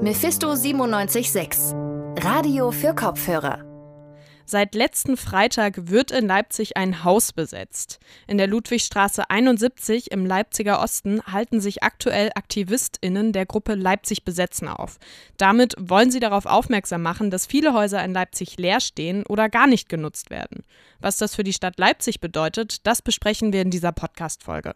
Mephisto 0.00 0.54
976 0.54 1.74
Radio 2.22 2.70
für 2.70 2.94
Kopfhörer. 2.94 3.64
Seit 4.44 4.76
letzten 4.76 5.16
Freitag 5.16 5.88
wird 5.90 6.12
in 6.12 6.28
Leipzig 6.28 6.76
ein 6.76 7.02
Haus 7.02 7.32
besetzt. 7.32 7.98
In 8.28 8.38
der 8.38 8.46
Ludwigstraße 8.46 9.28
71 9.28 10.12
im 10.12 10.24
Leipziger 10.24 10.80
Osten 10.80 11.20
halten 11.26 11.60
sich 11.60 11.82
aktuell 11.82 12.30
AktivistInnen 12.36 13.32
der 13.32 13.44
Gruppe 13.44 13.74
Leipzig 13.74 14.24
besetzen 14.24 14.68
auf. 14.68 14.98
Damit 15.36 15.74
wollen 15.80 16.12
sie 16.12 16.20
darauf 16.20 16.46
aufmerksam 16.46 17.02
machen, 17.02 17.32
dass 17.32 17.46
viele 17.46 17.74
Häuser 17.74 18.02
in 18.04 18.12
Leipzig 18.12 18.56
leer 18.56 18.80
stehen 18.80 19.26
oder 19.26 19.48
gar 19.48 19.66
nicht 19.66 19.88
genutzt 19.88 20.30
werden. 20.30 20.62
Was 21.00 21.16
das 21.16 21.34
für 21.34 21.44
die 21.44 21.52
Stadt 21.52 21.76
Leipzig 21.76 22.20
bedeutet, 22.20 22.86
das 22.86 23.02
besprechen 23.02 23.52
wir 23.52 23.62
in 23.62 23.70
dieser 23.70 23.90
Podcast-Folge. 23.90 24.74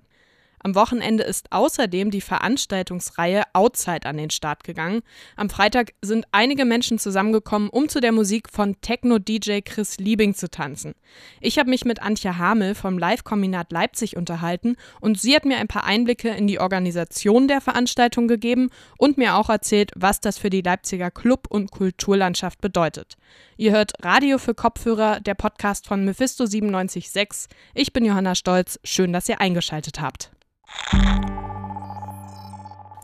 Am 0.64 0.74
Wochenende 0.74 1.24
ist 1.24 1.50
außerdem 1.50 2.10
die 2.10 2.20
Veranstaltungsreihe 2.20 3.42
Outside 3.52 4.06
an 4.06 4.16
den 4.16 4.30
Start 4.30 4.62
gegangen. 4.62 5.02
Am 5.36 5.50
Freitag 5.50 5.92
sind 6.02 6.26
einige 6.30 6.64
Menschen 6.64 6.98
zusammengekommen, 6.98 7.68
um 7.68 7.88
zu 7.88 8.00
der 8.00 8.12
Musik 8.12 8.48
von 8.48 8.80
Techno-DJ 8.80 9.60
Chris 9.64 9.98
Liebing 9.98 10.34
zu 10.34 10.48
tanzen. 10.48 10.94
Ich 11.40 11.58
habe 11.58 11.70
mich 11.70 11.84
mit 11.84 12.00
Antje 12.00 12.38
Hamel 12.38 12.74
vom 12.74 12.96
Live-Kombinat 12.96 13.72
Leipzig 13.72 14.16
unterhalten 14.16 14.76
und 15.00 15.20
sie 15.20 15.34
hat 15.34 15.44
mir 15.44 15.58
ein 15.58 15.68
paar 15.68 15.84
Einblicke 15.84 16.28
in 16.28 16.46
die 16.46 16.60
Organisation 16.60 17.48
der 17.48 17.60
Veranstaltung 17.60 18.28
gegeben 18.28 18.70
und 18.98 19.18
mir 19.18 19.36
auch 19.36 19.48
erzählt, 19.48 19.90
was 19.96 20.20
das 20.20 20.38
für 20.38 20.50
die 20.50 20.62
Leipziger 20.62 21.10
Club- 21.10 21.48
und 21.48 21.70
Kulturlandschaft 21.72 22.60
bedeutet. 22.60 23.16
Ihr 23.56 23.72
hört 23.72 23.92
Radio 24.04 24.38
für 24.38 24.54
Kopfhörer, 24.54 25.20
der 25.20 25.34
Podcast 25.34 25.86
von 25.86 26.04
Mephisto 26.04 26.44
976. 26.44 27.48
Ich 27.74 27.92
bin 27.92 28.04
Johanna 28.04 28.34
Stolz. 28.34 28.78
Schön, 28.84 29.12
dass 29.12 29.28
ihr 29.28 29.40
eingeschaltet 29.40 30.00
habt. 30.00 30.30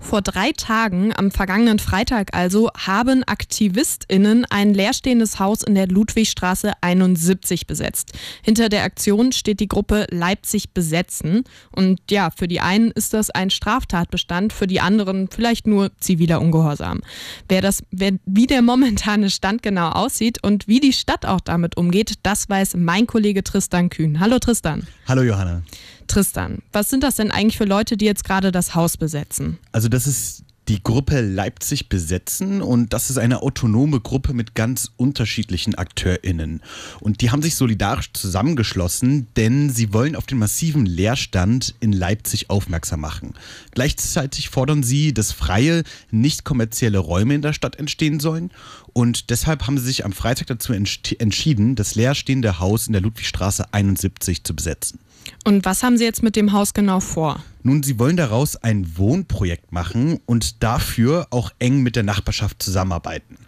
Vor 0.09 0.23
drei 0.23 0.53
Tagen, 0.53 1.13
am 1.15 1.31
vergangenen 1.31 1.79
Freitag 1.79 2.35
also, 2.35 2.71
haben 2.75 3.25
AktivistInnen 3.25 4.47
ein 4.49 4.73
leerstehendes 4.73 5.39
Haus 5.39 5.63
in 5.63 5.75
der 5.75 5.87
Ludwigstraße 5.87 6.73
71 6.81 7.67
besetzt. 7.67 8.13
Hinter 8.43 8.71
der 8.71 8.85
Aktion 8.85 9.33
steht 9.33 9.61
die 9.61 9.69
Gruppe 9.69 10.07
Leipzig 10.11 10.73
besetzen. 10.73 11.45
Und 11.73 12.01
ja, 12.11 12.31
für 12.31 12.49
die 12.49 12.61
einen 12.61 12.91
ist 12.91 13.13
das 13.13 13.29
ein 13.29 13.51
Straftatbestand, 13.51 14.55
für 14.55 14.67
die 14.67 14.81
anderen 14.81 15.29
vielleicht 15.29 15.67
nur 15.67 15.91
ziviler 15.99 16.41
Ungehorsam. 16.41 17.03
Wer 17.47 17.61
das, 17.61 17.83
wer, 17.91 18.13
wie 18.25 18.47
der 18.47 18.63
momentane 18.63 19.29
Stand 19.29 19.63
genau 19.63 19.91
aussieht 19.91 20.43
und 20.43 20.67
wie 20.69 20.81
die 20.81 20.95
Stadt 20.95 21.27
auch 21.27 21.41
damit 21.41 21.77
umgeht, 21.77 22.15
das 22.23 22.49
weiß 22.49 22.77
mein 22.79 23.07
Kollege 23.07 23.45
Tristan 23.45 23.91
Kühn. 23.91 24.21
Hallo 24.21 24.39
Tristan. 24.39 24.87
Hallo 25.07 25.21
Johanna. 25.21 25.63
Tristan, 26.09 26.63
was 26.73 26.89
sind 26.91 27.03
das 27.05 27.17
denn 27.17 27.31
eigentlich 27.31 27.59
für 27.59 27.65
Leute, 27.65 27.97
die 27.97 28.05
jetzt 28.05 28.25
gerade 28.25 28.51
das 28.51 28.75
Haus 28.75 28.97
besetzen? 28.97 29.59
Also 29.73 29.89
das 29.89 30.07
ist 30.07 30.43
die 30.69 30.83
Gruppe 30.83 31.23
Leipzig 31.23 31.89
besetzen 31.89 32.61
und 32.61 32.93
das 32.93 33.09
ist 33.09 33.17
eine 33.17 33.43
autonome 33.43 34.01
Gruppe 34.01 34.35
mit 34.35 34.55
ganz 34.55 34.91
unterschiedlichen 34.97 35.75
AkteurInnen. 35.75 36.61
Und 37.01 37.23
die 37.23 37.31
haben 37.31 37.41
sich 37.41 37.55
solidarisch 37.55 38.13
zusammengeschlossen, 38.13 39.29
denn 39.37 39.71
sie 39.71 39.95
wollen 39.95 40.15
auf 40.15 40.27
den 40.27 40.39
massiven 40.39 40.85
Leerstand 40.85 41.75
in 41.81 41.93
Leipzig 41.93 42.51
aufmerksam 42.51 43.01
machen. 43.01 43.33
Gleichzeitig 43.73 44.51
fordern 44.51 44.83
sie, 44.83 45.15
dass 45.15 45.33
freie, 45.33 45.85
nicht 46.11 46.45
kommerzielle 46.45 46.99
Räume 46.99 47.35
in 47.35 47.43
der 47.43 47.55
Stadt 47.55 47.77
entstehen 47.77 48.21
sollen 48.21 48.51
und 48.93 49.31
deshalb 49.31 49.67
haben 49.67 49.79
sie 49.79 49.87
sich 49.87 50.05
am 50.05 50.13
Freitag 50.13 50.49
dazu 50.49 50.75
entschieden, 50.75 51.77
das 51.77 51.95
leerstehende 51.95 52.59
Haus 52.59 52.87
in 52.87 52.93
der 52.93 53.03
Ludwigstraße 53.03 53.73
71 53.73 54.45
zu 54.45 54.55
besetzen. 54.55 54.99
Und 55.45 55.65
was 55.65 55.83
haben 55.83 55.97
Sie 55.97 56.05
jetzt 56.05 56.23
mit 56.23 56.37
dem 56.37 56.53
Haus 56.53 56.75
genau 56.75 57.01
vor? 57.01 57.43
Nun, 57.63 57.83
Sie 57.83 57.99
wollen 57.99 58.17
daraus 58.17 58.57
ein 58.57 58.97
Wohnprojekt 58.97 59.73
machen 59.73 60.21
und 60.27 60.58
dafür 60.61 61.27
auch 61.31 61.51
eng 61.59 61.83
mit 61.83 61.97
der 61.97 62.03
Nachbarschaft 62.03 62.63
zusammenarbeiten. 62.63 63.39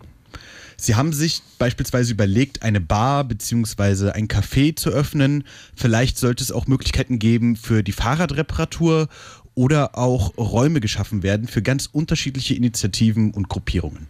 Sie 0.76 0.94
haben 0.94 1.12
sich 1.12 1.42
beispielsweise 1.58 2.12
überlegt, 2.12 2.62
eine 2.62 2.80
Bar 2.80 3.24
bzw. 3.24 4.12
ein 4.12 4.28
Café 4.28 4.74
zu 4.74 4.88
öffnen. 4.88 5.44
Vielleicht 5.74 6.16
sollte 6.16 6.42
es 6.42 6.52
auch 6.52 6.66
Möglichkeiten 6.66 7.18
geben 7.18 7.56
für 7.56 7.82
die 7.82 7.92
Fahrradreparatur 7.92 9.08
oder 9.54 9.98
auch 9.98 10.38
Räume 10.38 10.80
geschaffen 10.80 11.22
werden 11.22 11.48
für 11.48 11.60
ganz 11.60 11.86
unterschiedliche 11.86 12.54
Initiativen 12.54 13.32
und 13.32 13.50
Gruppierungen. 13.50 14.06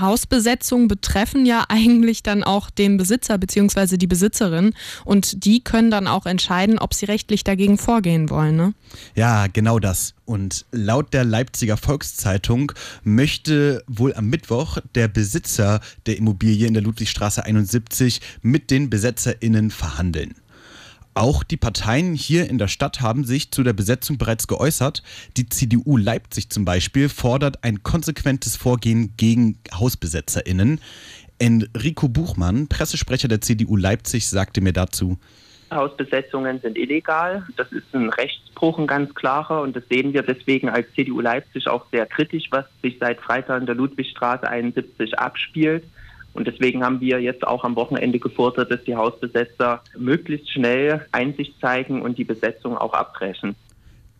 Hausbesetzungen 0.00 0.88
betreffen 0.88 1.46
ja 1.46 1.64
eigentlich 1.68 2.22
dann 2.22 2.44
auch 2.44 2.70
den 2.70 2.96
Besitzer 2.96 3.38
bzw. 3.38 3.96
die 3.96 4.06
Besitzerin 4.06 4.74
und 5.04 5.44
die 5.44 5.62
können 5.62 5.90
dann 5.90 6.06
auch 6.06 6.26
entscheiden, 6.26 6.78
ob 6.78 6.94
sie 6.94 7.06
rechtlich 7.06 7.44
dagegen 7.44 7.78
vorgehen 7.78 8.30
wollen. 8.30 8.56
Ne? 8.56 8.74
Ja, 9.14 9.46
genau 9.46 9.78
das. 9.78 10.14
Und 10.24 10.66
laut 10.72 11.14
der 11.14 11.24
Leipziger 11.24 11.76
Volkszeitung 11.76 12.72
möchte 13.04 13.84
wohl 13.86 14.14
am 14.14 14.26
Mittwoch 14.26 14.78
der 14.94 15.08
Besitzer 15.08 15.80
der 16.06 16.16
Immobilie 16.16 16.66
in 16.66 16.74
der 16.74 16.82
Ludwigstraße 16.82 17.44
71 17.44 18.20
mit 18.42 18.70
den 18.70 18.90
BesetzerInnen 18.90 19.70
verhandeln. 19.70 20.34
Auch 21.16 21.44
die 21.44 21.56
Parteien 21.56 22.12
hier 22.12 22.50
in 22.50 22.58
der 22.58 22.68
Stadt 22.68 23.00
haben 23.00 23.24
sich 23.24 23.50
zu 23.50 23.62
der 23.62 23.72
Besetzung 23.72 24.18
bereits 24.18 24.48
geäußert. 24.48 25.02
Die 25.38 25.48
CDU 25.48 25.96
Leipzig 25.96 26.50
zum 26.50 26.66
Beispiel 26.66 27.08
fordert 27.08 27.64
ein 27.64 27.82
konsequentes 27.82 28.54
Vorgehen 28.54 29.14
gegen 29.16 29.58
HausbesetzerInnen. 29.72 30.78
Enrico 31.38 32.08
Buchmann, 32.08 32.68
Pressesprecher 32.68 33.28
der 33.28 33.40
CDU 33.40 33.76
Leipzig, 33.76 34.28
sagte 34.28 34.60
mir 34.60 34.74
dazu, 34.74 35.18
Hausbesetzungen 35.70 36.60
sind 36.60 36.76
illegal. 36.76 37.46
Das 37.56 37.72
ist 37.72 37.94
ein 37.94 38.10
Rechtsbruch, 38.10 38.78
ein 38.78 38.86
ganz 38.86 39.14
klarer. 39.14 39.62
Und 39.62 39.74
das 39.74 39.84
sehen 39.88 40.12
wir 40.12 40.22
deswegen 40.22 40.68
als 40.68 40.86
CDU 40.94 41.22
Leipzig 41.22 41.66
auch 41.66 41.86
sehr 41.92 42.04
kritisch, 42.04 42.44
was 42.50 42.66
sich 42.82 42.98
seit 43.00 43.22
Freitag 43.22 43.60
in 43.60 43.66
der 43.66 43.74
Ludwigstraße 43.74 44.46
71 44.46 45.18
abspielt. 45.18 45.84
Und 46.36 46.46
deswegen 46.46 46.84
haben 46.84 47.00
wir 47.00 47.20
jetzt 47.20 47.46
auch 47.46 47.64
am 47.64 47.76
Wochenende 47.76 48.18
gefordert, 48.18 48.70
dass 48.70 48.84
die 48.84 48.94
Hausbesetzer 48.94 49.82
möglichst 49.98 50.50
schnell 50.50 51.06
Einsicht 51.12 51.54
zeigen 51.60 52.02
und 52.02 52.18
die 52.18 52.24
Besetzung 52.24 52.76
auch 52.76 52.92
abbrechen. 52.92 53.56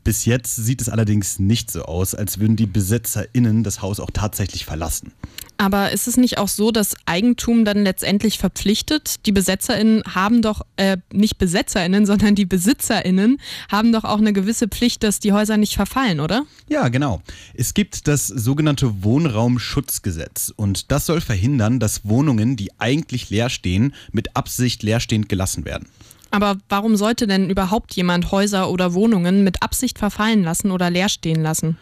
Bis 0.03 0.25
jetzt 0.25 0.55
sieht 0.55 0.81
es 0.81 0.89
allerdings 0.89 1.41
nicht 1.41 1.71
so 1.71 1.83
aus, 1.83 2.15
als 2.15 2.39
würden 2.39 2.55
die 2.55 2.67
BesetzerInnen 2.67 3.65
das 3.65 3.83
Haus 3.83 3.99
auch 3.99 4.11
tatsächlich 4.13 4.65
verlassen. 4.65 5.13
Aber 5.59 5.93
ist 5.93 6.07
es 6.07 6.17
nicht 6.17 6.39
auch 6.39 6.49
so, 6.49 6.71
dass 6.71 6.97
Eigentum 7.07 7.65
dann 7.65 7.83
letztendlich 7.83 8.39
verpflichtet? 8.39 9.27
Die 9.27 9.33
BesetzerInnen 9.33 10.03
haben 10.15 10.43
doch, 10.43 10.63
äh, 10.77 10.99
nicht 11.13 11.39
BesetzerInnen, 11.39 12.05
sondern 12.05 12.35
die 12.35 12.45
BesitzerInnen 12.45 13.39
haben 13.71 13.93
doch 13.93 14.05
auch 14.05 14.19
eine 14.19 14.33
gewisse 14.33 14.69
Pflicht, 14.69 15.03
dass 15.03 15.19
die 15.19 15.33
Häuser 15.33 15.57
nicht 15.57 15.75
verfallen, 15.75 16.21
oder? 16.21 16.45
Ja, 16.69 16.89
genau. 16.89 17.23
Es 17.55 17.73
gibt 17.73 18.07
das 18.07 18.27
sogenannte 18.27 19.03
Wohnraumschutzgesetz 19.03 20.53
und 20.55 20.91
das 20.91 21.07
soll 21.07 21.21
verhindern, 21.21 21.81
dass 21.81 22.05
Wohnungen, 22.05 22.57
die 22.57 22.71
eigentlich 22.79 23.31
leer 23.31 23.49
stehen, 23.49 23.95
mit 24.13 24.37
Absicht 24.37 24.83
leerstehend 24.83 25.29
gelassen 25.29 25.65
werden. 25.65 25.89
Aber 26.31 26.57
warum 26.69 26.97
sollte 26.97 27.27
denn 27.27 27.49
überhaupt 27.49 27.95
jemand 27.95 28.31
Häuser 28.31 28.71
oder 28.71 28.93
Wohnungen 28.93 29.43
mit 29.45 29.63
Absicht 29.63 29.99
verfallen 29.99 30.43
lassen 30.43 30.71
oder 30.71 30.91
leer 30.91 31.09
stehen 31.09 31.43
lassen? 31.43 31.79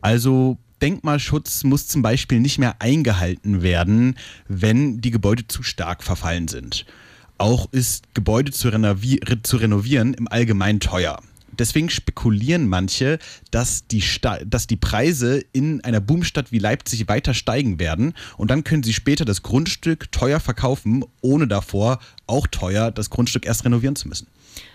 Also 0.00 0.56
Denkmalschutz 0.82 1.64
muss 1.64 1.88
zum 1.88 2.02
Beispiel 2.02 2.40
nicht 2.40 2.58
mehr 2.58 2.76
eingehalten 2.80 3.62
werden, 3.62 4.16
wenn 4.46 5.00
die 5.00 5.10
Gebäude 5.10 5.46
zu 5.48 5.62
stark 5.62 6.02
verfallen 6.02 6.48
sind. 6.48 6.86
Auch 7.38 7.72
ist 7.72 8.14
Gebäude 8.14 8.52
zu, 8.52 8.70
zu 8.70 9.56
renovieren 9.56 10.14
im 10.14 10.28
Allgemeinen 10.28 10.80
teuer. 10.80 11.20
Deswegen 11.58 11.90
spekulieren 11.90 12.68
manche, 12.68 13.18
dass 13.50 13.86
die, 13.88 14.02
dass 14.46 14.66
die 14.66 14.76
Preise 14.76 15.44
in 15.52 15.82
einer 15.82 16.00
Boomstadt 16.00 16.52
wie 16.52 16.58
Leipzig 16.58 17.08
weiter 17.08 17.34
steigen 17.34 17.80
werden 17.80 18.14
und 18.36 18.50
dann 18.50 18.64
können 18.64 18.84
sie 18.84 18.92
später 18.92 19.24
das 19.24 19.42
Grundstück 19.42 20.12
teuer 20.12 20.40
verkaufen, 20.40 21.04
ohne 21.20 21.48
davor 21.48 21.98
auch 22.26 22.46
teuer 22.46 22.90
das 22.92 23.10
Grundstück 23.10 23.44
erst 23.44 23.64
renovieren 23.64 23.96
zu 23.96 24.08
müssen. 24.08 24.28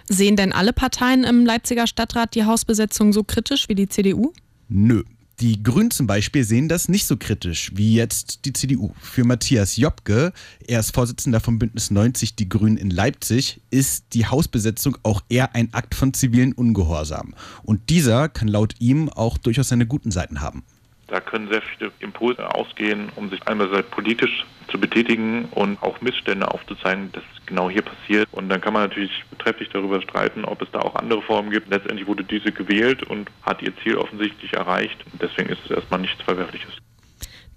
Sehen 0.09 0.35
denn 0.35 0.51
alle 0.51 0.73
Parteien 0.73 1.23
im 1.23 1.45
Leipziger 1.45 1.87
Stadtrat 1.87 2.35
die 2.35 2.43
Hausbesetzung 2.43 3.13
so 3.13 3.23
kritisch 3.23 3.69
wie 3.69 3.75
die 3.75 3.87
CDU? 3.87 4.33
Nö. 4.67 5.03
Die 5.43 5.61
Grünen 5.61 5.91
zum 5.91 6.07
Beispiel 6.07 6.45
sehen 6.45 6.69
das 6.69 6.87
nicht 6.87 7.05
so 7.05 7.17
kritisch 7.17 7.73
wie 7.75 7.95
jetzt 7.95 8.45
die 8.45 8.53
CDU. 8.53 8.94
Für 9.01 9.25
Matthias 9.25 9.75
Jobke, 9.75 10.31
er 10.65 10.79
ist 10.79 10.95
Vorsitzender 10.95 11.41
vom 11.41 11.59
Bündnis 11.59 11.91
90 11.91 12.38
Die 12.38 12.47
Grünen 12.47 12.77
in 12.77 12.89
Leipzig, 12.89 13.59
ist 13.69 14.06
die 14.13 14.25
Hausbesetzung 14.25 14.97
auch 15.03 15.21
eher 15.27 15.53
ein 15.53 15.73
Akt 15.73 15.95
von 15.95 16.13
zivilen 16.13 16.53
Ungehorsam. 16.53 17.35
Und 17.63 17.89
dieser 17.89 18.29
kann 18.29 18.47
laut 18.47 18.75
ihm 18.79 19.09
auch 19.09 19.38
durchaus 19.38 19.68
seine 19.68 19.85
guten 19.85 20.12
Seiten 20.12 20.39
haben. 20.39 20.63
Da 21.13 21.19
können 21.19 21.48
sehr 21.48 21.62
viele 21.62 21.92
Impulse 22.00 22.56
ausgehen, 22.56 23.12
um 23.15 23.30
sich 23.30 23.48
einerseits 23.48 23.88
politisch 23.92 24.48
zu 24.71 24.80
betätigen 24.80 25.45
und 25.51 25.80
auch 25.83 26.01
Missstände 26.01 26.50
aufzuzeigen, 26.50 27.12
dass 27.12 27.21
genau 27.45 27.69
hier 27.69 27.83
passiert. 27.83 28.27
Und 28.31 28.50
dann 28.50 28.60
kann 28.60 28.74
man 28.74 28.89
natürlich 28.89 29.12
trefflich 29.38 29.69
darüber 29.69 30.01
streiten, 30.01 30.44
ob 30.44 30.63
es 30.63 30.69
da 30.71 30.80
auch 30.80 30.95
andere 30.95 31.21
Formen 31.21 31.51
gibt. 31.51 31.69
Letztendlich 31.69 32.07
wurde 32.07 32.24
diese 32.24 32.51
gewählt 32.51 33.04
und 33.04 33.30
hat 33.44 33.62
ihr 33.62 33.74
Ziel 33.83 33.98
offensichtlich 33.98 34.54
erreicht. 34.54 34.98
Deswegen 35.21 35.50
ist 35.50 35.60
es 35.65 35.69
erstmal 35.69 36.00
nichts 36.00 36.19
Verwerfliches. 36.24 36.71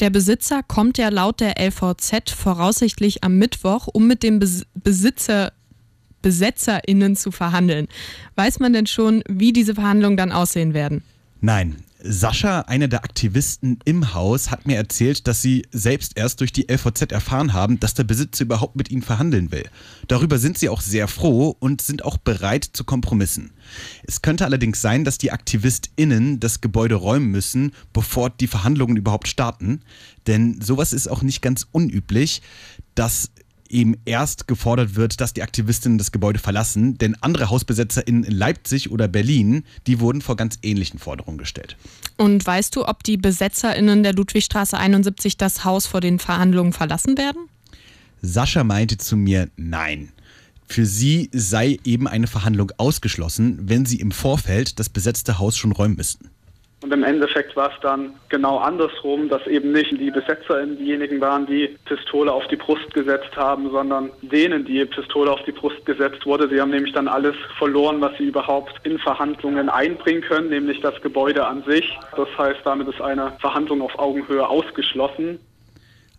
Der 0.00 0.11
Besitzer 0.11 0.62
kommt 0.62 0.99
ja 0.99 1.09
laut 1.09 1.41
der 1.41 1.55
LVZ 1.59 2.29
voraussichtlich 2.29 3.25
am 3.25 3.38
Mittwoch, 3.38 3.88
um 3.91 4.06
mit 4.06 4.23
dem 4.23 4.38
Besitzer 4.38 5.55
BesetzerInnen 6.20 7.17
zu 7.17 7.31
verhandeln. 7.31 7.88
Weiß 8.35 8.61
man 8.61 8.75
denn 8.75 8.87
schon, 8.87 9.25
wie 9.26 9.55
diese 9.55 9.75
Verhandlungen 9.75 10.19
dann 10.19 10.31
aussehen 10.31 10.75
werden? 10.75 11.02
Nein, 11.41 11.76
Sascha, 12.02 12.60
einer 12.60 12.88
der 12.88 13.04
Aktivisten 13.04 13.78
im 13.84 14.14
Haus, 14.14 14.50
hat 14.50 14.66
mir 14.66 14.76
erzählt, 14.76 15.26
dass 15.26 15.40
sie 15.40 15.66
selbst 15.72 16.16
erst 16.16 16.40
durch 16.40 16.52
die 16.52 16.66
LVZ 16.70 17.10
erfahren 17.10 17.52
haben, 17.52 17.81
dass 17.81 17.94
der 17.94 18.04
Besitzer 18.04 18.44
überhaupt 18.44 18.76
mit 18.76 18.90
ihnen 18.90 19.02
verhandeln 19.02 19.50
will. 19.50 19.64
Darüber 20.06 20.38
sind 20.38 20.58
sie 20.58 20.69
auch 20.69 20.81
sehr 20.81 21.08
froh 21.08 21.56
und 21.58 21.81
sind 21.81 22.04
auch 22.04 22.19
bereit 22.19 22.64
zu 22.72 22.84
Kompromissen. 22.84 23.52
Es 24.04 24.20
könnte 24.22 24.44
allerdings 24.44 24.81
sein, 24.81 25.04
dass 25.04 25.19
die 25.19 25.32
AktivistInnen 25.32 26.38
das 26.38 26.60
Gebäude 26.60 26.96
räumen 26.96 27.31
müssen, 27.31 27.72
bevor 27.93 28.31
die 28.31 28.46
Verhandlungen 28.46 28.96
überhaupt 28.96 29.28
starten. 29.28 29.81
Denn 30.26 30.60
sowas 30.60 30.92
ist 30.92 31.08
auch 31.08 31.22
nicht 31.22 31.40
ganz 31.40 31.66
unüblich, 31.72 32.42
dass 32.94 33.31
eben 33.70 33.96
erst 34.04 34.46
gefordert 34.48 34.94
wird, 34.94 35.20
dass 35.20 35.32
die 35.32 35.42
Aktivistinnen 35.42 35.98
das 35.98 36.12
Gebäude 36.12 36.38
verlassen, 36.38 36.98
denn 36.98 37.16
andere 37.20 37.50
Hausbesetzer 37.50 38.06
in 38.06 38.22
Leipzig 38.22 38.90
oder 38.90 39.08
Berlin, 39.08 39.64
die 39.86 40.00
wurden 40.00 40.22
vor 40.22 40.36
ganz 40.36 40.58
ähnlichen 40.62 40.98
Forderungen 40.98 41.38
gestellt. 41.38 41.76
Und 42.16 42.44
weißt 42.46 42.74
du, 42.76 42.86
ob 42.86 43.02
die 43.04 43.16
BesetzerInnen 43.16 44.02
der 44.02 44.14
Ludwigstraße 44.14 44.76
71 44.76 45.36
das 45.36 45.64
Haus 45.64 45.86
vor 45.86 46.00
den 46.00 46.18
Verhandlungen 46.18 46.72
verlassen 46.72 47.18
werden? 47.18 47.48
Sascha 48.22 48.64
meinte 48.64 48.96
zu 48.98 49.16
mir, 49.16 49.48
nein. 49.56 50.12
Für 50.68 50.84
sie 50.84 51.30
sei 51.32 51.78
eben 51.84 52.08
eine 52.08 52.26
Verhandlung 52.26 52.72
ausgeschlossen, 52.76 53.58
wenn 53.68 53.86
sie 53.86 54.00
im 54.00 54.10
Vorfeld 54.10 54.80
das 54.80 54.88
besetzte 54.88 55.38
Haus 55.38 55.56
schon 55.56 55.72
räumen 55.72 55.96
müssten. 55.96 56.30
Und 56.87 56.93
im 56.93 57.03
Endeffekt 57.03 57.56
war 57.56 57.73
es 57.73 57.81
dann 57.83 58.15
genau 58.29 58.59
andersrum, 58.59 59.29
dass 59.29 59.44
eben 59.49 59.73
nicht 59.73 59.91
die 59.99 60.09
BesetzerInnen 60.09 60.79
diejenigen 60.79 61.21
waren, 61.21 61.44
die 61.44 61.77
Pistole 61.85 62.33
auf 62.33 62.47
die 62.47 62.55
Brust 62.55 62.94
gesetzt 62.94 63.37
haben, 63.37 63.69
sondern 63.73 64.12
denen 64.23 64.65
die 64.65 64.85
Pistole 64.85 65.33
auf 65.33 65.43
die 65.43 65.50
Brust 65.50 65.85
gesetzt 65.85 66.25
wurde. 66.25 66.49
Sie 66.49 66.61
haben 66.61 66.71
nämlich 66.71 66.93
dann 66.94 67.09
alles 67.09 67.35
verloren, 67.59 68.00
was 68.00 68.17
sie 68.19 68.27
überhaupt 68.27 68.73
in 68.85 69.00
Verhandlungen 69.00 69.69
einbringen 69.69 70.23
können, 70.23 70.50
nämlich 70.50 70.81
das 70.81 70.94
Gebäude 71.03 71.44
an 71.44 71.65
sich. 71.65 71.99
Das 72.17 72.29
heißt, 72.38 72.61
damit 72.62 72.87
ist 72.87 73.00
eine 73.00 73.33
Verhandlung 73.41 73.83
auf 73.83 73.99
Augenhöhe 73.99 74.47
ausgeschlossen. 74.47 75.41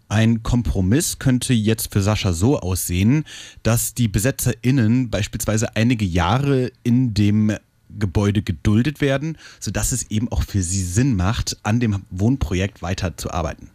Ein 0.09 0.43
Kompromiss 0.43 1.17
könnte 1.17 1.53
jetzt 1.53 1.93
für 1.93 2.01
Sascha 2.01 2.33
so 2.33 2.59
aussehen, 2.59 3.23
dass 3.63 3.93
die 3.93 4.09
BesetzerInnen 4.09 5.09
beispielsweise 5.09 5.77
einige 5.77 6.03
Jahre 6.03 6.71
in 6.83 7.13
dem 7.13 7.55
Gebäude 7.89 8.41
geduldet 8.41 9.01
werden, 9.01 9.37
sodass 9.59 9.91
es 9.91 10.09
eben 10.09 10.31
auch 10.31 10.43
für 10.43 10.61
sie 10.61 10.83
Sinn 10.83 11.15
macht, 11.15 11.57
an 11.63 11.79
dem 11.79 12.03
Wohnprojekt 12.09 12.81
weiterzuarbeiten. 12.81 13.69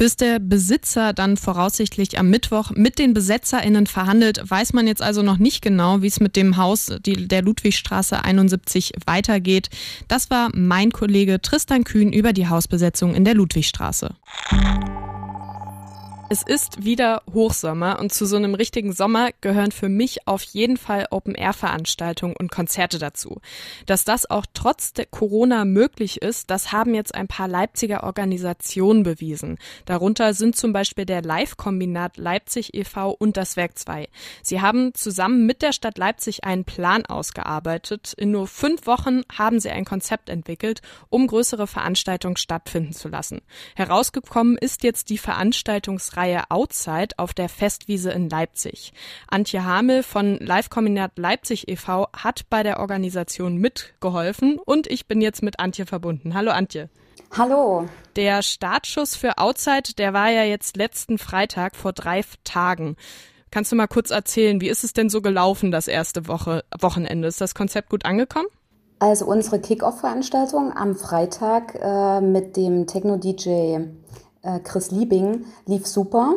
Bis 0.00 0.16
der 0.16 0.38
Besitzer 0.38 1.12
dann 1.12 1.36
voraussichtlich 1.36 2.18
am 2.18 2.30
Mittwoch 2.30 2.70
mit 2.70 2.98
den 2.98 3.12
BesetzerInnen 3.12 3.86
verhandelt, 3.86 4.40
weiß 4.42 4.72
man 4.72 4.86
jetzt 4.86 5.02
also 5.02 5.20
noch 5.20 5.36
nicht 5.36 5.60
genau, 5.60 6.00
wie 6.00 6.06
es 6.06 6.20
mit 6.20 6.36
dem 6.36 6.56
Haus 6.56 6.90
die, 7.04 7.28
der 7.28 7.42
Ludwigstraße 7.42 8.24
71 8.24 8.92
weitergeht. 9.04 9.68
Das 10.08 10.30
war 10.30 10.48
mein 10.54 10.90
Kollege 10.90 11.42
Tristan 11.42 11.84
Kühn 11.84 12.14
über 12.14 12.32
die 12.32 12.48
Hausbesetzung 12.48 13.14
in 13.14 13.26
der 13.26 13.34
Ludwigstraße. 13.34 14.14
Es 16.32 16.44
ist 16.44 16.84
wieder 16.84 17.24
Hochsommer 17.34 17.98
und 17.98 18.12
zu 18.12 18.24
so 18.24 18.36
einem 18.36 18.54
richtigen 18.54 18.92
Sommer 18.92 19.30
gehören 19.40 19.72
für 19.72 19.88
mich 19.88 20.28
auf 20.28 20.44
jeden 20.44 20.76
Fall 20.76 21.08
Open-Air-Veranstaltungen 21.10 22.36
und 22.36 22.52
Konzerte 22.52 23.00
dazu. 23.00 23.40
Dass 23.86 24.04
das 24.04 24.30
auch 24.30 24.46
trotz 24.54 24.92
der 24.92 25.06
Corona 25.06 25.64
möglich 25.64 26.22
ist, 26.22 26.48
das 26.48 26.70
haben 26.70 26.94
jetzt 26.94 27.16
ein 27.16 27.26
paar 27.26 27.48
Leipziger 27.48 28.04
Organisationen 28.04 29.02
bewiesen. 29.02 29.58
Darunter 29.86 30.32
sind 30.32 30.54
zum 30.54 30.72
Beispiel 30.72 31.04
der 31.04 31.22
Live-Kombinat 31.22 32.16
Leipzig 32.16 32.74
e.V. 32.74 33.10
und 33.10 33.36
das 33.36 33.56
Werk 33.56 33.76
2. 33.76 34.08
Sie 34.40 34.60
haben 34.60 34.94
zusammen 34.94 35.46
mit 35.46 35.62
der 35.62 35.72
Stadt 35.72 35.98
Leipzig 35.98 36.44
einen 36.44 36.64
Plan 36.64 37.04
ausgearbeitet. 37.06 38.14
In 38.16 38.30
nur 38.30 38.46
fünf 38.46 38.86
Wochen 38.86 39.22
haben 39.36 39.58
sie 39.58 39.70
ein 39.70 39.84
Konzept 39.84 40.28
entwickelt, 40.28 40.80
um 41.08 41.26
größere 41.26 41.66
Veranstaltungen 41.66 42.36
stattfinden 42.36 42.92
zu 42.92 43.08
lassen. 43.08 43.40
Herausgekommen 43.74 44.56
ist 44.56 44.84
jetzt 44.84 45.10
die 45.10 45.18
Veranstaltungsreihe 45.18 46.19
Reihe 46.20 46.42
Outside 46.50 47.14
auf 47.16 47.32
der 47.32 47.48
Festwiese 47.48 48.10
in 48.10 48.28
Leipzig. 48.28 48.92
Antje 49.28 49.64
Hamel 49.64 50.02
von 50.02 50.36
Live-Kombinat 50.38 51.12
Leipzig 51.16 51.66
e.V. 51.68 52.08
hat 52.14 52.42
bei 52.50 52.62
der 52.62 52.78
Organisation 52.78 53.56
mitgeholfen 53.56 54.58
und 54.58 54.86
ich 54.86 55.06
bin 55.06 55.22
jetzt 55.22 55.42
mit 55.42 55.58
Antje 55.58 55.86
verbunden. 55.86 56.34
Hallo 56.34 56.50
Antje. 56.50 56.90
Hallo. 57.34 57.88
Der 58.16 58.42
Startschuss 58.42 59.16
für 59.16 59.38
Outside, 59.38 59.94
der 59.96 60.12
war 60.12 60.30
ja 60.30 60.44
jetzt 60.44 60.76
letzten 60.76 61.16
Freitag 61.16 61.74
vor 61.74 61.94
drei 61.94 62.22
Tagen. 62.44 62.96
Kannst 63.50 63.72
du 63.72 63.76
mal 63.76 63.86
kurz 63.86 64.10
erzählen, 64.10 64.60
wie 64.60 64.68
ist 64.68 64.84
es 64.84 64.92
denn 64.92 65.08
so 65.08 65.22
gelaufen, 65.22 65.70
das 65.70 65.88
erste 65.88 66.28
Woche, 66.28 66.64
Wochenende? 66.78 67.28
Ist 67.28 67.40
das 67.40 67.54
Konzept 67.54 67.88
gut 67.88 68.04
angekommen? 68.04 68.48
Also 68.98 69.24
unsere 69.24 69.58
Kick-Off-Veranstaltung 69.58 70.76
am 70.76 70.94
Freitag 70.94 71.78
äh, 71.80 72.20
mit 72.20 72.58
dem 72.58 72.86
Techno-DJ 72.86 73.86
Chris 74.64 74.90
Liebing 74.90 75.44
lief 75.66 75.86
super. 75.86 76.34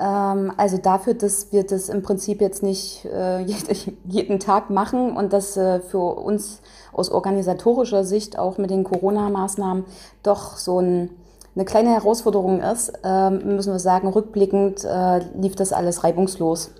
Ähm, 0.00 0.52
also 0.56 0.78
dafür, 0.78 1.14
dass 1.14 1.52
wir 1.52 1.64
das 1.64 1.88
im 1.90 2.02
Prinzip 2.02 2.40
jetzt 2.40 2.62
nicht 2.62 3.04
äh, 3.04 3.40
jeden 4.08 4.40
Tag 4.40 4.70
machen 4.70 5.16
und 5.16 5.32
das 5.32 5.56
äh, 5.56 5.80
für 5.80 6.18
uns 6.18 6.62
aus 6.92 7.10
organisatorischer 7.10 8.04
Sicht 8.04 8.38
auch 8.38 8.58
mit 8.58 8.70
den 8.70 8.82
Corona-Maßnahmen 8.82 9.84
doch 10.22 10.56
so 10.56 10.80
ein, 10.80 11.10
eine 11.54 11.64
kleine 11.64 11.90
Herausforderung 11.90 12.60
ist, 12.60 12.92
ähm, 13.04 13.56
müssen 13.56 13.72
wir 13.72 13.78
sagen, 13.78 14.08
rückblickend 14.08 14.86
lief 15.34 15.56
das 15.56 15.72
alles 15.72 16.02
reibungslos. 16.02 16.70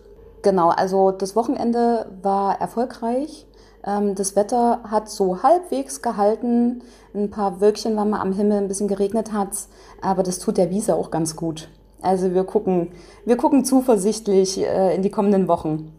Genau, 0.42 0.70
also 0.70 1.10
das 1.10 1.36
Wochenende 1.36 2.06
war 2.22 2.60
erfolgreich. 2.60 3.46
Ähm, 3.84 4.14
das 4.14 4.36
Wetter 4.36 4.80
hat 4.84 5.10
so 5.10 5.42
halbwegs 5.42 6.02
gehalten. 6.02 6.82
Ein 7.14 7.30
paar 7.30 7.60
Wölkchen 7.60 7.96
waren 7.96 8.10
mal 8.10 8.20
am 8.20 8.32
Himmel, 8.32 8.58
ein 8.58 8.68
bisschen 8.68 8.88
geregnet 8.88 9.32
hat 9.32 9.54
aber 10.00 10.22
das 10.22 10.38
tut 10.38 10.56
der 10.56 10.70
Wiese 10.70 10.94
auch 10.94 11.10
ganz 11.10 11.36
gut. 11.36 11.68
Also 12.02 12.34
wir 12.34 12.44
gucken, 12.44 12.88
wir 13.24 13.36
gucken 13.36 13.64
zuversichtlich 13.64 14.58
äh, 14.58 14.94
in 14.94 15.02
die 15.02 15.10
kommenden 15.10 15.48
Wochen. 15.48 15.92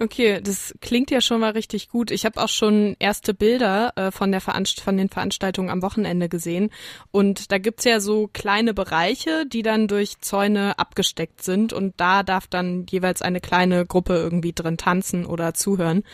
Okay, 0.00 0.40
das 0.40 0.74
klingt 0.80 1.10
ja 1.10 1.20
schon 1.20 1.40
mal 1.40 1.50
richtig 1.50 1.88
gut. 1.88 2.12
Ich 2.12 2.24
habe 2.24 2.40
auch 2.40 2.48
schon 2.48 2.94
erste 3.00 3.34
Bilder 3.34 3.92
äh, 3.96 4.10
von, 4.12 4.30
der 4.30 4.40
Veranst 4.40 4.80
von 4.80 4.96
den 4.96 5.08
Veranstaltungen 5.08 5.70
am 5.70 5.82
Wochenende 5.82 6.28
gesehen. 6.28 6.70
Und 7.10 7.50
da 7.50 7.58
gibt's 7.58 7.84
ja 7.84 7.98
so 7.98 8.28
kleine 8.32 8.74
Bereiche, 8.74 9.44
die 9.46 9.62
dann 9.62 9.88
durch 9.88 10.20
Zäune 10.20 10.78
abgesteckt 10.78 11.42
sind. 11.42 11.72
Und 11.72 11.94
da 11.96 12.22
darf 12.22 12.46
dann 12.46 12.86
jeweils 12.88 13.22
eine 13.22 13.40
kleine 13.40 13.86
Gruppe 13.86 14.14
irgendwie 14.14 14.52
drin 14.52 14.76
tanzen 14.76 15.26
oder 15.26 15.54
zuhören. 15.54 16.04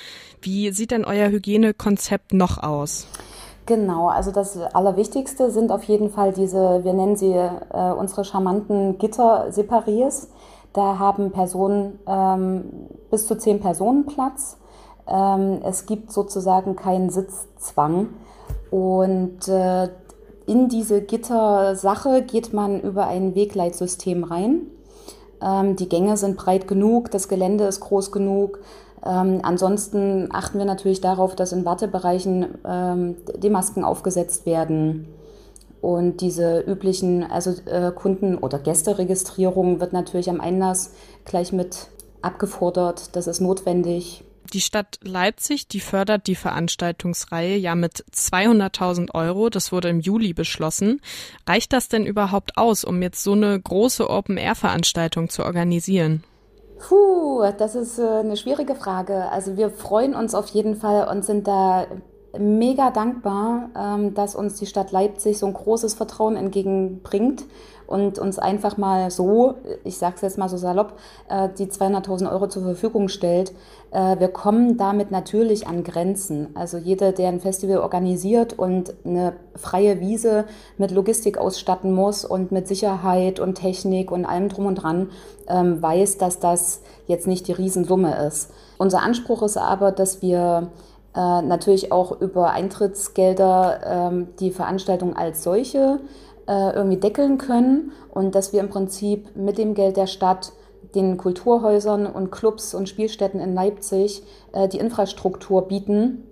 Wie 0.41 0.73
sieht 0.73 0.91
denn 0.91 1.05
euer 1.05 1.29
Hygienekonzept 1.29 2.33
noch 2.33 2.63
aus? 2.63 3.07
Genau, 3.67 4.09
also 4.09 4.31
das 4.31 4.57
Allerwichtigste 4.59 5.51
sind 5.51 5.73
auf 5.73 5.85
jeden 5.85 6.11
Fall 6.11 6.33
diese, 6.33 6.85
wir 6.85 6.93
nennen 6.93 7.17
sie 7.17 7.33
äh, 7.33 7.93
unsere 7.93 8.25
charmanten 8.25 8.99
Gitter-Separiers. 8.99 10.29
Da 10.75 10.99
haben 10.99 11.31
Personen 11.31 12.01
ähm, 12.07 12.65
bis 13.11 13.27
zu 13.27 13.39
zehn 13.39 13.61
Personen 13.61 14.05
Platz. 14.07 14.59
Ähm, 15.07 15.61
es 15.65 15.87
gibt 15.87 16.13
sozusagen 16.13 16.77
keinen 16.77 17.11
Sitzzwang. 17.11 18.09
Und 18.71 19.49
äh, 19.49 19.89
in 20.47 20.69
diese 20.69 21.01
Gittersache 21.01 22.23
geht 22.23 22.53
man 22.53 22.81
über 22.81 23.07
ein 23.07 23.35
Wegleitsystem 23.35 24.25
rein. 24.25 24.67
Ähm, 25.41 25.77
die 25.77 25.89
Gänge 25.89 26.17
sind 26.17 26.37
breit 26.37 26.67
genug, 26.67 27.11
das 27.11 27.29
Gelände 27.29 27.65
ist 27.65 27.81
groß 27.81 28.11
genug. 28.11 28.59
Ähm, 29.07 29.41
ansonsten 29.43 30.29
achten 30.33 30.59
wir 30.59 30.65
natürlich 30.65 31.01
darauf, 31.01 31.37
dass 31.37 31.53
in 31.53 31.65
Wartebereichen 31.65 32.59
ähm, 32.67 33.17
die 33.37 33.51
Masken 33.51 33.85
aufgesetzt 33.85 34.45
werden. 34.45 35.09
Und 35.85 36.23
diese 36.23 36.61
üblichen, 36.61 37.31
also 37.31 37.51
äh, 37.67 37.93
Kunden- 37.95 38.39
oder 38.39 38.59
Gästeregistrierung 38.59 39.81
wird 39.81 39.93
natürlich 39.93 40.31
am 40.31 40.41
Einlass 40.41 40.95
gleich 41.27 41.53
mit 41.53 41.89
abgefordert. 42.23 43.15
Das 43.15 43.27
ist 43.27 43.43
notwendig. 43.43 44.25
Die 44.55 44.63
Stadt 44.63 44.99
Leipzig, 45.03 45.69
die 45.69 45.81
fördert 45.81 46.27
die 46.27 46.37
Veranstaltungsreihe 46.37 47.59
ja 47.59 47.75
mit 47.75 48.03
200.000 48.15 49.13
Euro. 49.13 49.51
Das 49.51 49.73
wurde 49.73 49.91
im 49.91 50.01
Juli 50.01 50.33
beschlossen. 50.33 51.03
Reicht 51.47 51.75
das 51.75 51.91
denn 51.91 52.07
überhaupt 52.07 52.57
aus, 52.57 52.85
um 52.85 53.03
jetzt 53.03 53.23
so 53.23 53.33
eine 53.33 53.61
große 53.61 54.09
Open-Air-Veranstaltung 54.09 55.29
zu 55.29 55.45
organisieren? 55.45 56.25
Puh, 56.79 57.43
das 57.59 57.75
ist 57.75 57.99
äh, 57.99 58.21
eine 58.21 58.39
schwierige 58.39 58.75
Frage. 58.75 59.31
Also 59.31 59.59
wir 59.59 59.69
freuen 59.69 60.15
uns 60.15 60.35
auf 60.35 60.49
jeden 60.49 60.77
Fall 60.77 61.09
und 61.09 61.27
sind 61.27 61.47
da 61.47 61.87
mega 62.39 62.91
dankbar, 62.91 63.71
ähm, 63.79 64.15
dass 64.15 64.35
uns 64.35 64.57
die 64.57 64.67
Stadt 64.67 64.93
Leipzig 64.93 65.39
so 65.39 65.47
ein 65.47 65.53
großes 65.55 65.95
Vertrauen 65.95 66.37
entgegenbringt 66.37 67.45
und 67.87 68.19
uns 68.19 68.39
einfach 68.39 68.77
mal 68.77 69.11
so, 69.11 69.55
ich 69.85 69.99
sage 69.99 70.15
es 70.17 70.23
jetzt 70.23 70.39
mal 70.39 70.49
so 70.49 70.57
salopp, 70.57 70.95
äh, 71.29 71.49
die 71.59 71.67
200.000 71.67 72.31
Euro 72.31 72.49
zur 72.49 72.63
Verfügung 72.63 73.09
stellt. 73.09 73.53
Äh, 73.91 74.19
wir 74.19 74.29
kommen 74.29 74.77
damit 74.77 75.11
natürlich 75.11 75.67
an 75.67 75.85
Grenzen. 75.85 76.49
Also 76.55 76.79
jeder, 76.79 77.13
der 77.13 77.29
ein 77.29 77.41
Festival 77.41 77.79
organisiert 77.79 78.59
und 78.59 78.95
eine 79.05 79.35
freie 79.55 80.01
Wiese 80.01 80.45
mit 80.79 80.91
Logistik 80.91 81.37
ausstatten 81.39 81.93
muss 81.93 82.25
und 82.25 82.53
mit 82.53 82.69
Sicherheit 82.69 83.39
und 83.39 83.57
Technik 83.57 84.11
und 84.11 84.25
allem 84.25 84.49
drum 84.49 84.67
und 84.67 84.77
dran, 84.77 85.11
ähm, 85.49 85.83
weiß, 85.83 86.19
dass 86.19 86.39
das 86.39 86.81
jetzt 87.07 87.27
nicht 87.27 87.49
die 87.49 87.53
Riesensumme 87.53 88.27
ist. 88.27 88.51
Unser 88.79 89.03
Anspruch 89.03 89.43
ist 89.43 89.59
aber, 89.59 89.93
dass 89.93 90.23
wir 90.23 90.71
äh, 91.15 91.43
natürlich 91.43 91.93
auch 91.93 92.21
über 92.21 92.51
Eintrittsgelder 92.51 93.81
ähm, 93.85 94.29
die 94.41 94.51
Veranstaltung 94.51 95.17
als 95.17 95.43
solche 95.43 96.01
äh, 96.47 96.75
irgendwie 96.75 96.99
deckeln 96.99 97.39
können 97.39 97.93
und 98.13 98.35
dass 98.35 98.53
wir 98.53 98.61
im 98.61 98.69
Prinzip 98.69 99.37
mit 99.37 99.59
dem 99.59 99.75
Geld 99.75 99.97
der 99.97 100.07
Stadt 100.07 100.53
den 100.95 101.17
Kulturhäusern 101.17 102.07
und 102.07 102.31
Clubs 102.31 102.75
und 102.75 102.89
Spielstätten 102.89 103.41
in 103.41 103.55
Leipzig 103.55 104.23
äh, 104.53 104.69
die 104.69 104.79
Infrastruktur 104.79 105.69
bieten 105.69 106.25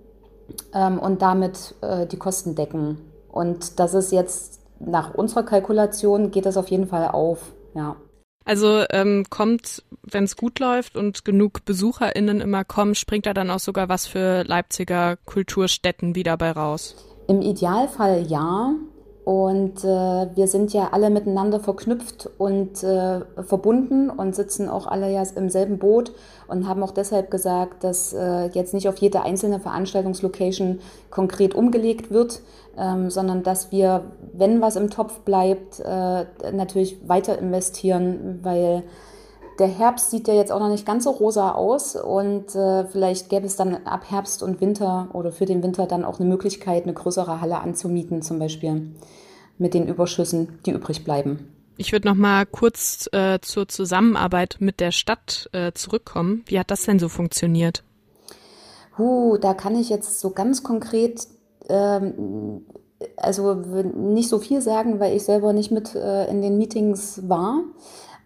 ähm, 0.73 0.99
und 0.99 1.21
damit 1.21 1.75
äh, 1.81 2.05
die 2.05 2.17
Kosten 2.17 2.55
decken. 2.55 2.99
Und 3.31 3.79
das 3.79 3.93
ist 3.93 4.11
jetzt 4.11 4.61
nach 4.79 5.13
unserer 5.15 5.43
Kalkulation 5.43 6.31
geht 6.31 6.45
das 6.45 6.57
auf 6.57 6.69
jeden 6.69 6.87
Fall 6.87 7.07
auf, 7.07 7.53
ja. 7.73 7.95
Also 8.45 8.83
ähm, 8.89 9.25
kommt, 9.29 9.83
wenn 10.03 10.25
es 10.25 10.35
gut 10.35 10.59
läuft 10.59 10.97
und 10.97 11.23
genug 11.25 11.65
BesucherInnen 11.65 12.41
immer 12.41 12.63
kommen, 12.63 12.95
springt 12.95 13.25
da 13.25 13.33
dann 13.33 13.49
auch 13.49 13.59
sogar 13.59 13.89
was 13.89 14.05
für 14.05 14.43
Leipziger 14.43 15.17
Kulturstätten 15.25 16.15
wieder 16.15 16.37
bei 16.37 16.51
raus? 16.51 16.95
Im 17.27 17.41
Idealfall 17.41 18.25
ja. 18.27 18.73
Und 19.25 19.85
äh, 19.85 19.87
wir 20.35 20.47
sind 20.47 20.73
ja 20.73 20.89
alle 20.91 21.09
miteinander 21.09 21.61
verknüpft 21.61 22.29
und 22.37 22.83
äh, 22.83 23.21
verbunden 23.41 24.09
und 24.09 24.35
sitzen 24.35 24.67
auch 24.67 24.85
alle 24.85 25.09
ja 25.11 25.23
im 25.35 25.49
selben 25.49 25.77
Boot 25.77 26.11
und 26.47 26.67
haben 26.67 26.83
auch 26.83 26.91
deshalb 26.91 27.31
gesagt, 27.31 27.85
dass 27.85 28.11
äh, 28.11 28.47
jetzt 28.47 28.73
nicht 28.73 28.89
auf 28.89 28.97
jede 28.97 29.21
einzelne 29.21 29.61
Veranstaltungslocation 29.61 30.79
konkret 31.09 31.55
umgelegt 31.55 32.11
wird, 32.11 32.41
ähm, 32.77 33.09
sondern 33.09 33.43
dass 33.43 33.71
wir, 33.71 34.03
wenn 34.33 34.59
was 34.59 34.75
im 34.75 34.89
Topf 34.89 35.19
bleibt, 35.19 35.79
äh, 35.79 36.25
natürlich 36.51 37.07
weiter 37.07 37.37
investieren, 37.39 38.39
weil 38.43 38.83
der 39.59 39.67
Herbst 39.67 40.11
sieht 40.11 40.27
ja 40.27 40.33
jetzt 40.33 40.51
auch 40.51 40.59
noch 40.59 40.69
nicht 40.69 40.85
ganz 40.85 41.03
so 41.03 41.11
rosa 41.11 41.51
aus 41.51 41.95
und 41.95 42.55
äh, 42.55 42.85
vielleicht 42.85 43.29
gäbe 43.29 43.45
es 43.45 43.55
dann 43.55 43.85
ab 43.85 44.09
Herbst 44.09 44.43
und 44.43 44.61
Winter 44.61 45.09
oder 45.13 45.31
für 45.31 45.45
den 45.45 45.63
Winter 45.63 45.85
dann 45.85 46.05
auch 46.05 46.19
eine 46.19 46.29
Möglichkeit, 46.29 46.83
eine 46.83 46.93
größere 46.93 47.41
Halle 47.41 47.59
anzumieten, 47.59 48.21
zum 48.21 48.39
Beispiel 48.39 48.93
mit 49.57 49.73
den 49.73 49.87
Überschüssen, 49.87 50.59
die 50.65 50.71
übrig 50.71 51.03
bleiben. 51.03 51.49
Ich 51.77 51.91
würde 51.91 52.07
noch 52.07 52.15
mal 52.15 52.45
kurz 52.45 53.09
äh, 53.13 53.39
zur 53.41 53.67
Zusammenarbeit 53.67 54.57
mit 54.59 54.79
der 54.79 54.91
Stadt 54.91 55.49
äh, 55.53 55.71
zurückkommen. 55.73 56.43
Wie 56.45 56.59
hat 56.59 56.69
das 56.69 56.83
denn 56.83 56.99
so 56.99 57.09
funktioniert? 57.09 57.83
Huh, 58.97 59.37
da 59.37 59.53
kann 59.53 59.75
ich 59.75 59.89
jetzt 59.89 60.19
so 60.19 60.29
ganz 60.29 60.61
konkret 60.61 61.27
ähm, 61.69 62.63
also 63.17 63.53
nicht 63.53 64.29
so 64.29 64.39
viel 64.39 64.61
sagen, 64.61 64.99
weil 64.99 65.15
ich 65.15 65.23
selber 65.23 65.53
nicht 65.53 65.71
mit 65.71 65.95
äh, 65.95 66.29
in 66.29 66.41
den 66.41 66.57
Meetings 66.57 67.27
war. 67.27 67.61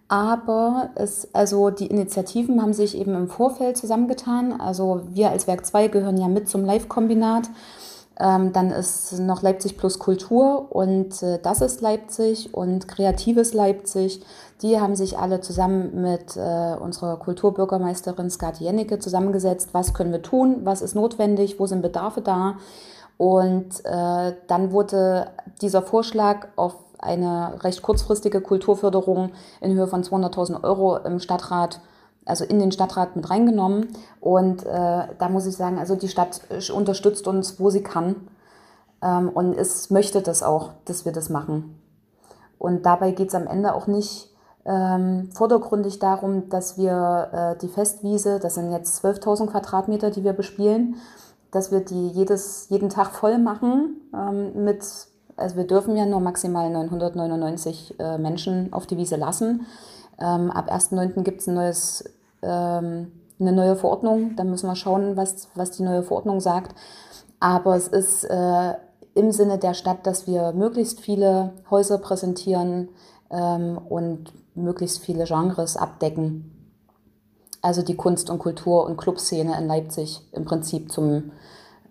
Aber 0.10 0.92
es, 0.96 1.28
also 1.34 1.70
die 1.70 1.88
Initiativen 1.88 2.62
haben 2.62 2.74
sich 2.74 2.98
eben 2.98 3.14
im 3.14 3.28
Vorfeld 3.28 3.78
zusammengetan. 3.78 4.60
Also 4.60 5.02
wir 5.10 5.32
als 5.32 5.48
Werk 5.48 5.66
2 5.66 5.90
gehören 5.90 6.18
ja 6.18 6.28
mit 6.28 6.48
zum 6.48 6.64
Live-Kombinat. 6.64 7.50
Ähm, 8.20 8.52
dann 8.52 8.72
ist 8.72 9.20
noch 9.20 9.44
Leipzig 9.44 9.78
plus 9.78 10.00
Kultur 10.00 10.76
und 10.76 11.22
äh, 11.22 11.40
das 11.40 11.62
ist 11.62 11.82
Leipzig 11.82 12.54
und 12.54 12.88
Kreatives 12.88 13.54
Leipzig. 13.54 14.24
Die 14.64 14.80
haben 14.80 14.96
sich 14.96 15.20
alle 15.20 15.42
zusammen 15.42 16.02
mit 16.02 16.36
äh, 16.36 16.76
unserer 16.80 17.18
Kulturbürgermeisterin 17.18 18.32
Skati 18.32 18.64
Jennecke 18.64 18.98
zusammengesetzt. 18.98 19.70
Was 19.74 19.94
können 19.94 20.12
wir 20.12 20.24
tun? 20.24 20.62
Was 20.64 20.82
ist 20.82 20.96
notwendig? 20.96 21.60
Wo 21.60 21.68
sind 21.68 21.84
Bedarfe 21.84 22.22
da? 22.22 22.56
Und 23.18 23.86
äh, 23.86 24.34
dann 24.48 24.72
wurde 24.72 25.30
dieser 25.62 25.84
Vorschlag 25.84 26.48
auf 26.56 26.76
eine 27.00 27.64
recht 27.64 27.82
kurzfristige 27.82 28.42
Kulturförderung 28.42 29.32
in 29.62 29.74
Höhe 29.74 29.88
von 29.88 30.04
200.000 30.04 30.64
Euro 30.64 30.98
im 30.98 31.20
Stadtrat, 31.20 31.82
also 32.26 32.44
in 32.44 32.60
den 32.60 32.72
Stadtrat 32.72 33.16
mit 33.16 33.30
reingenommen. 33.30 33.90
Und 34.20 34.66
äh, 34.66 35.08
da 35.18 35.30
muss 35.30 35.46
ich 35.46 35.56
sagen, 35.56 35.80
also 35.80 35.96
die 35.96 36.10
Stadt 36.10 36.42
unterstützt 36.74 37.28
uns, 37.28 37.60
wo 37.60 37.70
sie 37.70 37.84
kann. 37.84 38.28
Ähm, 39.02 39.30
und 39.30 39.54
es 39.54 39.90
möchte 39.90 40.22
das 40.22 40.44
auch, 40.44 40.72
dass 40.86 41.06
wir 41.06 41.12
das 41.12 41.30
machen. 41.30 41.80
Und 42.58 42.86
dabei 42.86 43.12
geht 43.12 43.30
es 43.30 43.36
am 43.36 43.48
Ende 43.48 43.74
auch 43.74 43.88
nicht 43.88 44.34
ähm, 44.66 45.30
vordergründig 45.32 46.00
darum, 46.00 46.50
dass 46.50 46.78
wir 46.78 47.30
äh, 47.32 47.60
die 47.60 47.70
Festwiese, 47.70 48.40
das 48.40 48.56
sind 48.56 48.72
jetzt 48.72 49.04
12.000 49.04 49.48
Quadratmeter, 49.48 50.12
die 50.12 50.24
wir 50.24 50.34
bespielen, 50.34 50.96
dass 51.52 51.72
wir 51.72 51.80
die 51.80 52.10
jedes, 52.10 52.68
jeden 52.70 52.90
Tag 52.90 53.12
voll 53.12 53.38
machen 53.38 54.02
ähm, 54.14 54.66
mit 54.66 54.84
also 55.38 55.56
wir 55.56 55.66
dürfen 55.66 55.96
ja 55.96 56.06
nur 56.06 56.20
maximal 56.20 56.70
999 56.70 58.00
äh, 58.00 58.18
Menschen 58.18 58.74
auf 58.74 58.88
die 58.88 58.98
Wiese 58.98 59.16
lassen. 59.16 59.66
Ähm, 60.20 60.52
ab 60.52 60.72
1.9. 60.72 61.24
gibt 61.24 61.42
es 61.42 61.48
ein 61.48 61.58
ähm, 62.42 63.12
eine 63.40 63.52
neue 63.52 63.76
Verordnung. 63.76 64.36
Da 64.36 64.44
müssen 64.44 64.68
wir 64.68 64.76
schauen, 64.76 65.16
was, 65.16 65.50
was 65.56 65.72
die 65.72 65.84
neue 65.84 66.04
Verordnung 66.04 66.40
sagt. 66.40 66.76
Aber 67.40 67.76
es 67.76 67.88
ist 67.88 68.24
äh, 68.24 68.74
im 69.14 69.32
Sinne 69.32 69.58
der 69.58 69.74
Stadt, 69.74 70.08
dass 70.08 70.28
wir 70.28 70.54
möglichst 70.54 71.00
viele 71.00 71.54
Häuser 71.70 71.98
präsentieren 72.00 72.90
ähm, 73.30 73.78
und 73.78 74.34
möglichst 74.56 75.00
viele 75.00 75.26
Genres 75.26 75.78
abdecken. 75.78 76.54
Also 77.62 77.82
die 77.82 77.96
Kunst- 77.96 78.30
und 78.30 78.40
Kultur- 78.40 78.86
und 78.86 78.98
Clubszene 78.98 79.58
in 79.58 79.68
Leipzig 79.68 80.22
im 80.32 80.46
Prinzip 80.46 80.92
zum, 80.92 81.32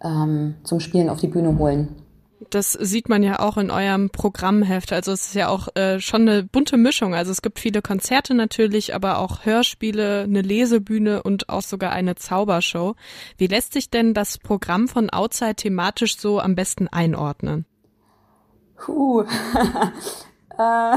ähm, 0.02 0.56
zum 0.64 0.80
Spielen 0.80 1.10
auf 1.10 1.20
die 1.20 1.28
Bühne 1.28 1.58
holen. 1.58 2.05
Das 2.50 2.72
sieht 2.72 3.08
man 3.08 3.22
ja 3.22 3.40
auch 3.40 3.56
in 3.56 3.70
eurem 3.70 4.10
Programmheft. 4.10 4.92
Also 4.92 5.12
es 5.12 5.28
ist 5.28 5.34
ja 5.34 5.48
auch 5.48 5.68
äh, 5.74 6.00
schon 6.00 6.22
eine 6.22 6.44
bunte 6.44 6.76
Mischung. 6.76 7.14
Also 7.14 7.32
es 7.32 7.42
gibt 7.42 7.58
viele 7.58 7.82
Konzerte 7.82 8.34
natürlich, 8.34 8.94
aber 8.94 9.18
auch 9.18 9.44
Hörspiele, 9.44 10.22
eine 10.22 10.42
Lesebühne 10.42 11.22
und 11.22 11.48
auch 11.48 11.62
sogar 11.62 11.92
eine 11.92 12.14
Zaubershow. 12.14 12.94
Wie 13.36 13.46
lässt 13.46 13.72
sich 13.72 13.90
denn 13.90 14.14
das 14.14 14.38
Programm 14.38 14.88
von 14.88 15.10
Outside 15.10 15.56
thematisch 15.56 16.18
so 16.18 16.40
am 16.40 16.54
besten 16.54 16.88
einordnen? 16.88 17.66
Puh. 18.76 19.22
äh, 20.58 20.96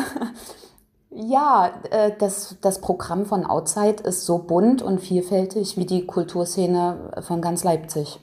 ja, 1.12 1.72
äh, 1.90 2.12
das, 2.18 2.58
das 2.62 2.82
Programm 2.82 3.26
von 3.26 3.46
Outside 3.46 4.04
ist 4.04 4.26
so 4.26 4.38
bunt 4.38 4.82
und 4.82 5.00
vielfältig 5.00 5.78
wie 5.78 5.86
die 5.86 6.06
Kulturszene 6.06 7.24
von 7.26 7.42
ganz 7.42 7.64
Leipzig. 7.64 8.20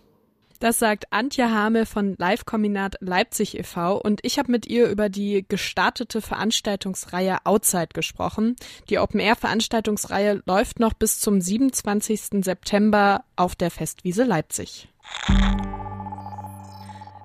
Das 0.59 0.79
sagt 0.79 1.13
Antje 1.13 1.51
Hame 1.51 1.87
von 1.87 2.17
Live-Kombinat 2.19 2.97
Leipzig 3.01 3.59
e.V. 3.59 3.97
und 3.99 4.21
ich 4.23 4.39
habe 4.39 4.51
mit 4.51 4.67
ihr 4.67 4.89
über 4.89 5.09
die 5.09 5.45
gestartete 5.47 6.21
Veranstaltungsreihe 6.21 7.39
Outside 7.45 7.89
gesprochen. 7.93 8.57
Die 8.89 8.99
Open-Air-Veranstaltungsreihe 8.99 10.43
läuft 10.47 10.81
noch 10.81 10.95
bis 10.95 11.21
zum 11.21 11.41
27. 11.41 12.45
September 12.45 13.25
auf 13.37 13.55
der 13.55 13.71
Festwiese 13.71 14.25
Leipzig 14.25 14.89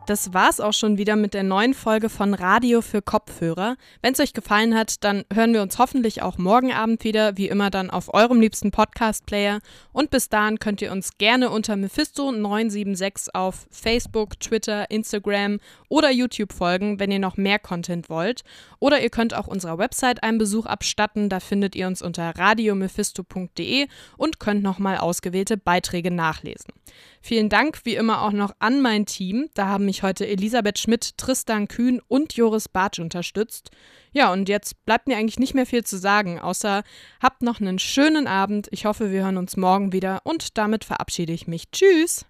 das 0.07 0.33
war's 0.33 0.59
auch 0.59 0.73
schon 0.73 0.97
wieder 0.97 1.15
mit 1.15 1.33
der 1.33 1.43
neuen 1.43 1.73
Folge 1.73 2.09
von 2.09 2.33
Radio 2.33 2.81
für 2.81 3.01
Kopfhörer. 3.01 3.75
Wenn 4.01 4.13
es 4.13 4.19
euch 4.19 4.33
gefallen 4.33 4.75
hat, 4.75 5.03
dann 5.03 5.25
hören 5.31 5.53
wir 5.53 5.61
uns 5.61 5.77
hoffentlich 5.77 6.21
auch 6.21 6.37
morgen 6.37 6.73
Abend 6.73 7.03
wieder, 7.03 7.37
wie 7.37 7.47
immer 7.47 7.69
dann 7.69 7.89
auf 7.89 8.13
eurem 8.13 8.41
liebsten 8.41 8.71
Podcast-Player. 8.71 9.59
Und 9.93 10.09
bis 10.09 10.29
dahin 10.29 10.59
könnt 10.59 10.81
ihr 10.81 10.91
uns 10.91 11.17
gerne 11.17 11.49
unter 11.49 11.75
Mephisto976 11.75 13.29
auf 13.33 13.67
Facebook, 13.69 14.39
Twitter, 14.39 14.89
Instagram 14.89 15.59
oder 15.91 16.09
YouTube 16.09 16.53
folgen, 16.53 16.99
wenn 16.99 17.11
ihr 17.11 17.19
noch 17.19 17.35
mehr 17.35 17.59
Content 17.59 18.09
wollt. 18.09 18.43
Oder 18.79 19.03
ihr 19.03 19.09
könnt 19.09 19.33
auch 19.33 19.47
unserer 19.47 19.77
Website 19.77 20.23
einen 20.23 20.37
Besuch 20.37 20.65
abstatten. 20.65 21.27
Da 21.27 21.41
findet 21.41 21.75
ihr 21.75 21.85
uns 21.85 22.01
unter 22.01 22.29
radiomephisto.de 22.29 23.87
und 24.15 24.39
könnt 24.39 24.63
nochmal 24.63 24.97
ausgewählte 24.97 25.57
Beiträge 25.57 26.09
nachlesen. 26.09 26.73
Vielen 27.19 27.49
Dank 27.49 27.81
wie 27.83 27.95
immer 27.95 28.21
auch 28.23 28.31
noch 28.31 28.55
an 28.59 28.81
mein 28.81 29.05
Team. 29.05 29.49
Da 29.53 29.67
haben 29.67 29.85
mich 29.85 30.01
heute 30.01 30.25
Elisabeth 30.25 30.79
Schmidt, 30.79 31.17
Tristan 31.17 31.67
Kühn 31.67 32.01
und 32.07 32.33
Joris 32.33 32.69
Bartsch 32.69 32.99
unterstützt. 32.99 33.69
Ja, 34.13 34.31
und 34.31 34.47
jetzt 34.47 34.85
bleibt 34.85 35.07
mir 35.07 35.17
eigentlich 35.17 35.39
nicht 35.39 35.53
mehr 35.53 35.65
viel 35.65 35.83
zu 35.83 35.97
sagen, 35.97 36.39
außer 36.39 36.83
habt 37.21 37.41
noch 37.43 37.59
einen 37.59 37.79
schönen 37.79 38.27
Abend. 38.27 38.69
Ich 38.71 38.85
hoffe, 38.85 39.11
wir 39.11 39.23
hören 39.23 39.37
uns 39.37 39.57
morgen 39.57 39.91
wieder 39.91 40.21
und 40.23 40.57
damit 40.57 40.85
verabschiede 40.85 41.33
ich 41.33 41.47
mich. 41.47 41.69
Tschüss! 41.71 42.25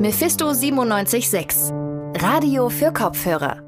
Mephisto 0.00 0.46
976 0.52 1.83
Radio 2.16 2.68
für 2.68 2.92
Kopfhörer 2.92 3.63